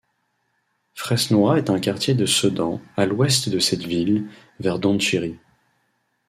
Fresnois 0.95 1.59
est 1.59 1.69
un 1.69 1.79
quartier 1.79 2.15
de 2.15 2.25
Sedan, 2.25 2.81
à 2.97 3.05
l'ouest 3.05 3.49
de 3.49 3.59
cette 3.59 3.85
ville, 3.85 4.25
vers 4.59 4.79
Donchery. 4.79 5.37